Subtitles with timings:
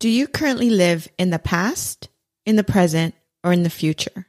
[0.00, 2.08] Do you currently live in the past,
[2.44, 4.26] in the present, or in the future?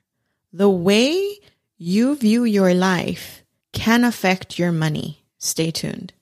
[0.54, 1.40] The way
[1.78, 5.26] you view your life can affect your money.
[5.40, 6.14] Stay tuned.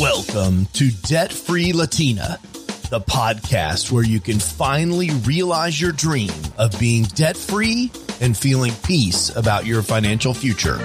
[0.00, 2.40] Welcome to Debt Free Latina,
[2.88, 8.72] the podcast where you can finally realize your dream of being debt free and feeling
[8.82, 10.78] peace about your financial future.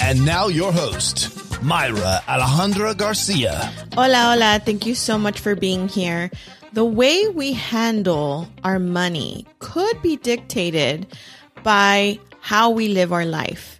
[0.00, 3.70] And now, your host, Mayra Alejandra Garcia.
[3.94, 4.60] Hola, hola.
[4.64, 6.30] Thank you so much for being here.
[6.72, 11.06] The way we handle our money could be dictated
[11.62, 13.78] by how we live our life.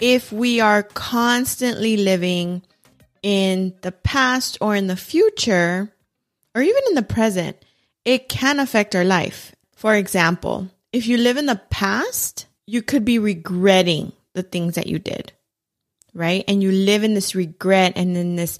[0.00, 2.62] If we are constantly living
[3.22, 5.92] in the past or in the future,
[6.54, 7.62] or even in the present,
[8.06, 9.54] it can affect our life.
[9.76, 14.86] For example, if you live in the past, you could be regretting the things that
[14.86, 15.32] you did
[16.18, 16.44] right?
[16.48, 18.58] And you live in this regret and in this,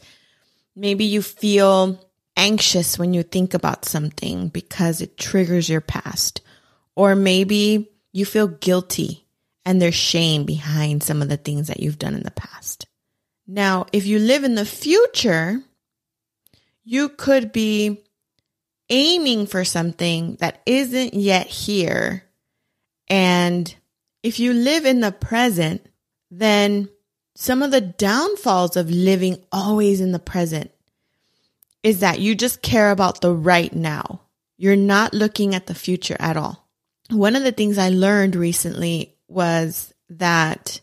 [0.76, 2.00] maybe you feel
[2.36, 6.40] anxious when you think about something because it triggers your past.
[6.94, 9.26] Or maybe you feel guilty
[9.64, 12.86] and there's shame behind some of the things that you've done in the past.
[13.46, 15.60] Now, if you live in the future,
[16.84, 18.04] you could be
[18.88, 22.22] aiming for something that isn't yet here.
[23.08, 23.74] And
[24.22, 25.84] if you live in the present,
[26.30, 26.88] then
[27.40, 30.72] some of the downfalls of living always in the present
[31.84, 34.22] is that you just care about the right now.
[34.56, 36.66] You're not looking at the future at all.
[37.10, 40.80] One of the things I learned recently was that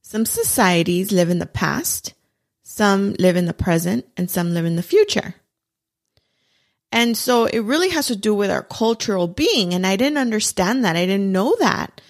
[0.00, 2.14] some societies live in the past,
[2.62, 5.34] some live in the present, and some live in the future.
[6.90, 9.74] And so it really has to do with our cultural being.
[9.74, 10.96] And I didn't understand that.
[10.96, 12.00] I didn't know that.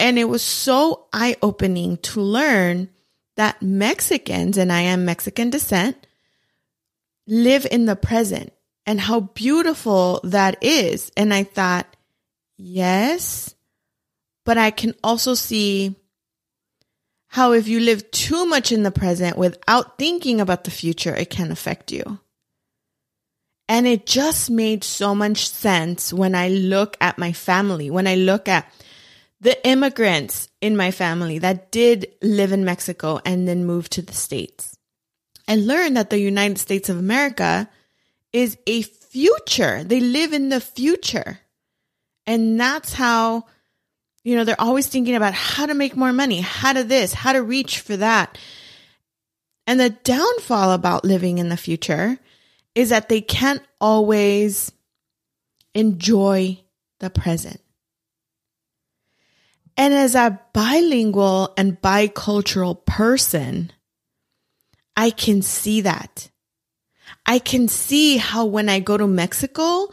[0.00, 2.88] And it was so eye opening to learn
[3.36, 6.06] that Mexicans, and I am Mexican descent,
[7.26, 8.52] live in the present
[8.86, 11.10] and how beautiful that is.
[11.16, 11.86] And I thought,
[12.56, 13.54] yes,
[14.44, 15.96] but I can also see
[17.28, 21.28] how if you live too much in the present without thinking about the future, it
[21.30, 22.20] can affect you.
[23.68, 28.14] And it just made so much sense when I look at my family, when I
[28.14, 28.72] look at
[29.46, 34.12] the immigrants in my family that did live in Mexico and then moved to the
[34.12, 34.76] States.
[35.46, 37.70] I learned that the United States of America
[38.32, 39.84] is a future.
[39.84, 41.38] They live in the future.
[42.26, 43.44] And that's how,
[44.24, 47.32] you know, they're always thinking about how to make more money, how to this, how
[47.32, 48.36] to reach for that.
[49.68, 52.18] And the downfall about living in the future
[52.74, 54.72] is that they can't always
[55.72, 56.58] enjoy
[56.98, 57.60] the present.
[59.76, 63.72] And as a bilingual and bicultural person,
[64.96, 66.30] I can see that.
[67.26, 69.88] I can see how when I go to Mexico,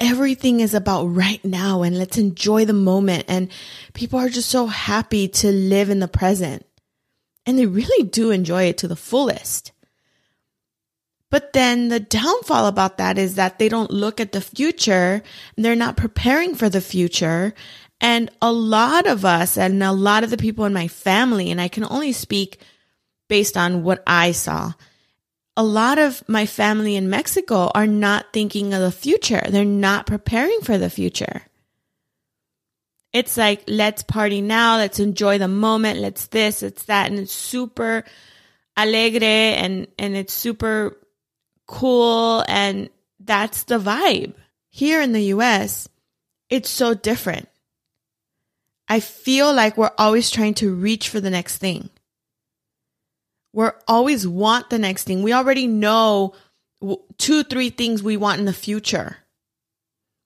[0.00, 3.24] everything is about right now and let's enjoy the moment.
[3.28, 3.50] And
[3.94, 6.66] people are just so happy to live in the present.
[7.46, 9.72] And they really do enjoy it to the fullest.
[11.30, 15.22] But then the downfall about that is that they don't look at the future
[15.56, 17.54] and they're not preparing for the future
[18.00, 21.60] and a lot of us and a lot of the people in my family, and
[21.60, 22.60] I can only speak
[23.28, 24.72] based on what I saw.
[25.56, 29.42] A lot of my family in Mexico are not thinking of the future.
[29.48, 31.42] They're not preparing for the future.
[33.12, 34.76] It's like, let's party now.
[34.76, 35.98] Let's enjoy the moment.
[35.98, 37.10] Let's this, it's that.
[37.10, 38.04] And it's super
[38.76, 40.96] alegre and, and it's super
[41.66, 42.44] cool.
[42.46, 44.34] And that's the vibe.
[44.70, 45.88] Here in the US,
[46.48, 47.48] it's so different.
[48.88, 51.90] I feel like we're always trying to reach for the next thing.
[53.52, 55.22] We're always want the next thing.
[55.22, 56.34] We already know
[57.18, 59.16] two, three things we want in the future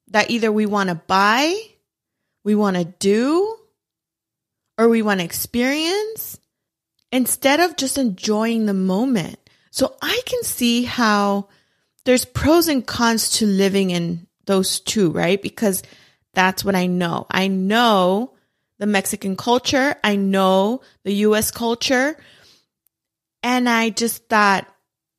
[0.08, 1.54] that either we want to buy,
[2.44, 3.56] we want to do,
[4.78, 6.38] or we want to experience
[7.10, 9.38] instead of just enjoying the moment.
[9.70, 11.48] So I can see how
[12.04, 15.41] there's pros and cons to living in those two, right?
[15.41, 15.82] Because
[16.34, 17.26] that's what I know.
[17.30, 18.31] I know
[18.82, 19.94] the Mexican culture.
[20.02, 22.16] I know the US culture.
[23.40, 24.66] And I just thought,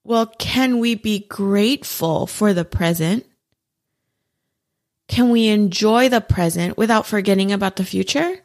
[0.04, 3.26] well, can we be grateful for the present?
[5.08, 8.36] Can we enjoy the present without forgetting about the future?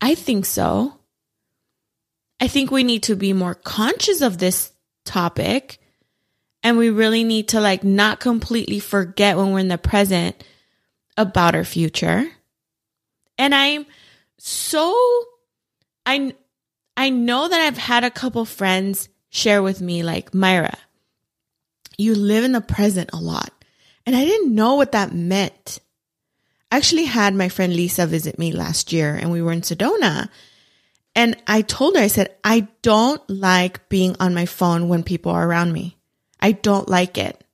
[0.00, 0.94] I think so.
[2.38, 4.70] I think we need to be more conscious of this
[5.06, 5.80] topic
[6.62, 10.44] and we really need to like not completely forget when we're in the present
[11.16, 12.30] about our future.
[13.38, 13.86] And I'm
[14.38, 14.94] so
[16.04, 16.34] I
[16.96, 20.74] I know that I've had a couple friends share with me, like, Mayra,
[21.96, 23.52] you live in the present a lot.
[24.04, 25.80] And I didn't know what that meant.
[26.72, 30.28] I actually had my friend Lisa visit me last year and we were in Sedona.
[31.14, 35.32] And I told her, I said, I don't like being on my phone when people
[35.32, 35.96] are around me.
[36.40, 37.44] I don't like it.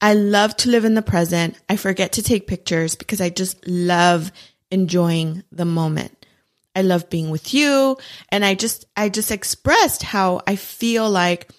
[0.00, 1.60] I love to live in the present.
[1.68, 4.32] I forget to take pictures because I just love
[4.70, 6.26] enjoying the moment.
[6.74, 7.96] I love being with you.
[8.30, 11.50] And I just, I just expressed how I feel like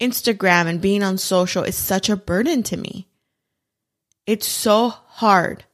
[0.00, 3.08] Instagram and being on social is such a burden to me.
[4.26, 5.64] It's so hard.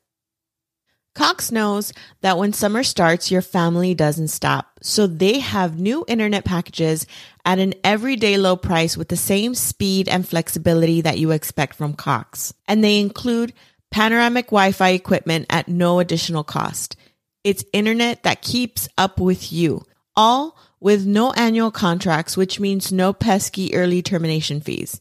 [1.15, 4.79] Cox knows that when summer starts, your family doesn't stop.
[4.83, 7.07] So they have new internet packages
[7.45, 11.95] at an everyday low price with the same speed and flexibility that you expect from
[11.95, 12.53] Cox.
[12.69, 13.55] And they include
[13.91, 16.97] panoramic Wi-Fi equipment at no additional cost.
[17.45, 19.83] It's internet that keeps up with you,
[20.15, 25.01] all with no annual contracts, which means no pesky early termination fees.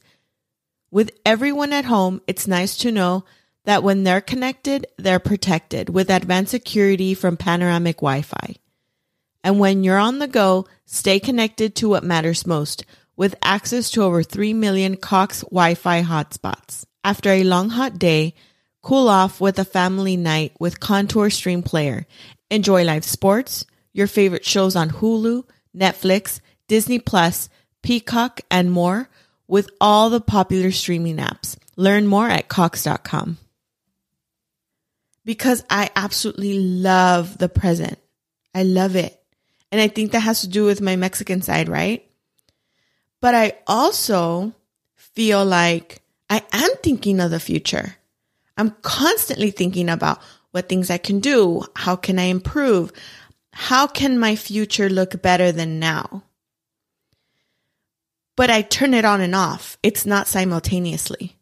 [0.91, 3.25] With everyone at home, it's nice to know
[3.65, 8.55] that when they're connected, they're protected with advanced security from panoramic Wi Fi.
[9.43, 12.85] And when you're on the go, stay connected to what matters most
[13.15, 16.85] with access to over 3 million Cox Wi Fi hotspots.
[17.03, 18.33] After a long hot day,
[18.85, 22.05] cool off with a family night with Contour Stream Player.
[22.51, 25.43] Enjoy live sports, your favorite shows on Hulu,
[25.75, 27.49] Netflix, Disney Plus,
[27.81, 29.09] Peacock, and more
[29.47, 31.57] with all the popular streaming apps.
[31.75, 33.39] Learn more at Cox.com
[35.25, 37.97] because I absolutely love the present.
[38.53, 39.19] I love it.
[39.71, 42.07] And I think that has to do with my Mexican side, right?
[43.19, 44.53] But I also
[44.93, 47.95] feel like I am thinking of the future.
[48.57, 50.21] I'm constantly thinking about
[50.51, 51.63] what things I can do.
[51.75, 52.91] How can I improve?
[53.51, 56.23] How can my future look better than now?
[58.35, 59.77] But I turn it on and off.
[59.83, 61.35] It's not simultaneously.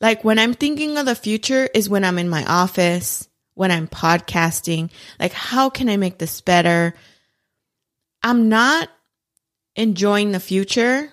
[0.00, 3.88] Like when I'm thinking of the future is when I'm in my office, when I'm
[3.88, 6.94] podcasting, like how can I make this better?
[8.22, 8.88] I'm not
[9.74, 11.12] enjoying the future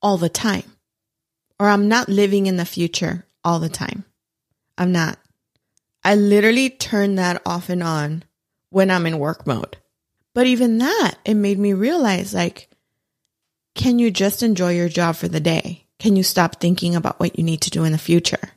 [0.00, 0.73] all the time.
[1.64, 4.04] Or I'm not living in the future all the time.
[4.76, 5.18] I'm not.
[6.04, 8.24] I literally turn that off and on
[8.68, 9.78] when I'm in work mode.
[10.34, 12.68] But even that, it made me realize like,
[13.74, 15.86] can you just enjoy your job for the day?
[15.98, 18.50] Can you stop thinking about what you need to do in the future?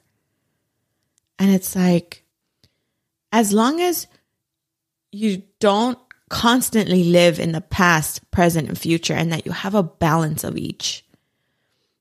[1.40, 2.26] And it's like,
[3.32, 4.08] as long as
[5.14, 9.82] you don't constantly live in the past, present, and future, and that you have a
[9.82, 11.06] balance of each,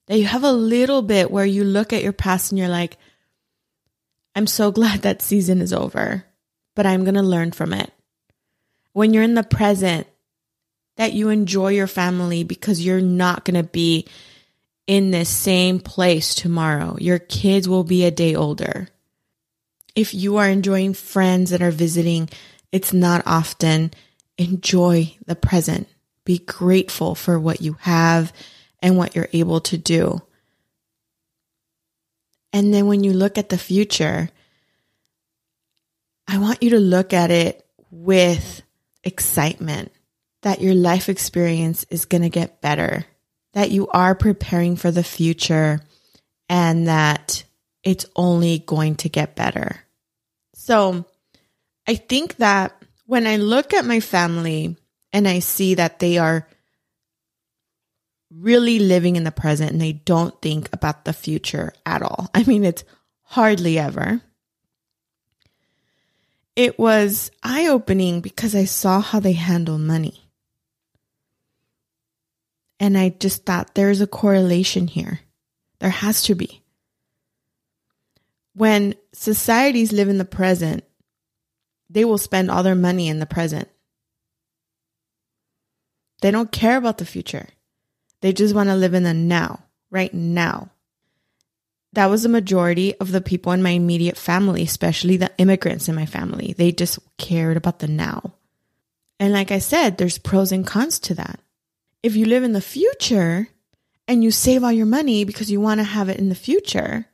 [0.06, 2.96] that you have a little bit where you look at your past and you're like,
[4.34, 6.24] I'm so glad that season is over,
[6.74, 7.92] but I'm going to learn from it.
[8.92, 10.06] When you're in the present,
[10.96, 14.06] that you enjoy your family because you're not going to be
[14.86, 16.96] in this same place tomorrow.
[16.98, 18.88] Your kids will be a day older.
[19.94, 22.30] If you are enjoying friends that are visiting,
[22.72, 23.92] it's not often.
[24.38, 25.88] Enjoy the present.
[26.24, 28.32] Be grateful for what you have
[28.80, 30.20] and what you're able to do.
[32.52, 34.30] And then when you look at the future,
[36.28, 38.62] I want you to look at it with
[39.04, 39.92] excitement
[40.42, 43.04] that your life experience is going to get better
[43.56, 45.80] that you are preparing for the future
[46.46, 47.42] and that
[47.82, 49.80] it's only going to get better.
[50.52, 51.06] So
[51.88, 54.76] I think that when I look at my family
[55.10, 56.46] and I see that they are
[58.30, 62.28] really living in the present and they don't think about the future at all.
[62.34, 62.84] I mean, it's
[63.22, 64.20] hardly ever.
[66.54, 70.22] It was eye opening because I saw how they handle money.
[72.80, 75.20] And I just thought there's a correlation here.
[75.78, 76.62] There has to be.
[78.54, 80.84] When societies live in the present,
[81.90, 83.68] they will spend all their money in the present.
[86.22, 87.48] They don't care about the future.
[88.20, 90.70] They just want to live in the now, right now.
[91.92, 95.94] That was the majority of the people in my immediate family, especially the immigrants in
[95.94, 96.54] my family.
[96.56, 98.34] They just cared about the now.
[99.18, 101.40] And like I said, there's pros and cons to that.
[102.02, 103.48] If you live in the future
[104.06, 107.06] and you save all your money because you want to have it in the future,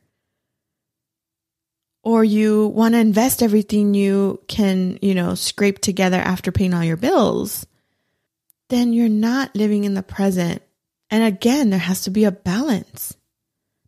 [2.03, 6.83] or you want to invest everything you can, you know, scrape together after paying all
[6.83, 7.65] your bills,
[8.69, 10.61] then you're not living in the present.
[11.13, 13.15] And again, there has to be a balance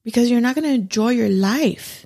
[0.03, 2.05] because you're not going to enjoy your life.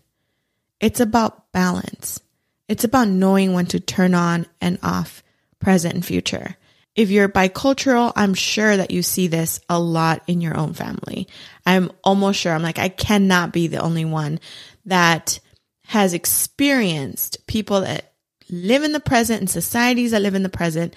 [0.79, 2.21] It's about balance.
[2.69, 5.21] It's about knowing when to turn on and off
[5.59, 6.55] present and future
[6.95, 11.27] If you're bicultural, I'm sure that you see this a lot in your own family.
[11.65, 12.53] I'm almost sure.
[12.53, 14.39] I'm like, I cannot be the only one
[14.85, 15.41] that
[15.87, 18.13] has experienced people that
[18.49, 20.95] live in the present and societies that live in the present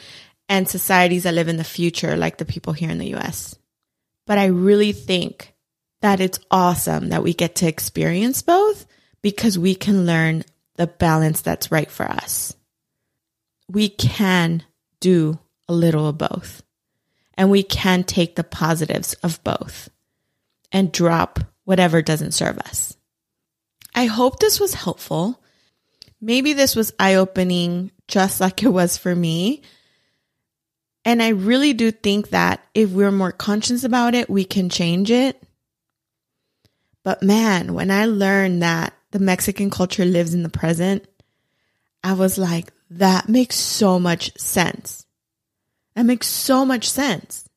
[0.49, 3.57] and societies that live in the future, like the people here in the US.
[4.27, 5.55] But I really think
[6.01, 8.87] that it's awesome that we get to experience both
[9.23, 10.45] because we can learn
[10.77, 12.55] the balance that's right for us.
[13.69, 14.65] We can
[15.01, 15.39] do
[15.69, 16.63] a little of both
[17.35, 19.89] and we can take the positives of both
[20.71, 22.97] and drop whatever doesn't serve us.
[23.95, 25.43] I hope this was helpful.
[26.21, 29.63] Maybe this was eye opening, just like it was for me.
[31.05, 35.11] And I really do think that if we're more conscious about it, we can change
[35.11, 35.43] it.
[37.03, 41.05] But man, when I learned that the Mexican culture lives in the present,
[42.05, 45.05] I was like, that makes so much sense.
[45.95, 47.49] That makes so much sense.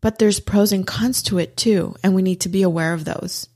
[0.00, 3.04] But there's pros and cons to it too, and we need to be aware of
[3.04, 3.48] those.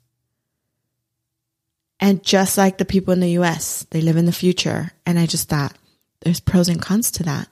[2.00, 4.90] And just like the people in the US, they live in the future.
[5.06, 5.75] And I just thought
[6.20, 7.49] there's pros and cons to that.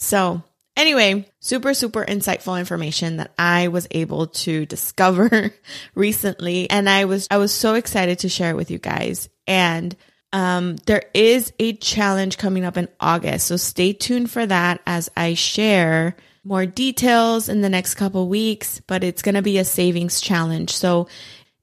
[0.00, 0.42] So,
[0.76, 5.52] anyway, super, super insightful information that I was able to discover
[5.94, 6.68] recently.
[6.68, 9.28] And I was, I was so excited to share it with you guys.
[9.46, 9.94] And
[10.32, 13.46] um, there is a challenge coming up in August.
[13.46, 18.80] So stay tuned for that as I share more details in the next couple weeks,
[18.86, 20.70] but it's going to be a savings challenge.
[20.70, 21.08] So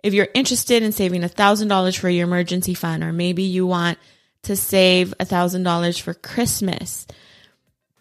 [0.04, 3.98] if you're interested in saving $1,000 for your emergency fund, or maybe you want
[4.44, 7.08] to save $1,000 for Christmas,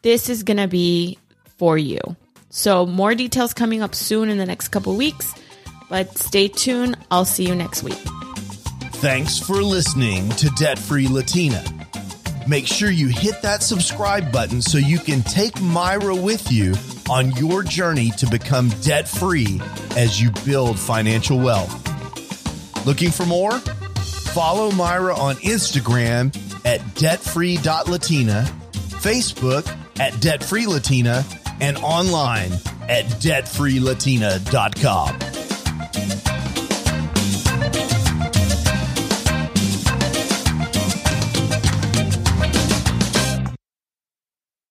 [0.07, 1.19] this is going to be
[1.59, 1.99] for you.
[2.51, 5.35] So more details coming up soon in the next couple weeks,
[5.91, 6.97] but stay tuned.
[7.11, 7.99] I'll see you next week.
[9.03, 11.61] Thanks for listening to Debt Free Latina.
[12.47, 16.77] Make sure you hit that subscribe button so you can take Mayra with you
[17.11, 19.61] on your journey to become debt free
[19.97, 21.75] as you build financial wealth.
[22.87, 23.59] Looking for more?
[23.59, 26.27] Follow Mayra on Instagram
[26.65, 28.49] at debtfree.latina,
[29.01, 29.67] Facebook
[29.99, 31.23] at Debt Free debtfreelatina,
[31.61, 32.53] and online
[32.89, 35.26] at debtfreelatina.com.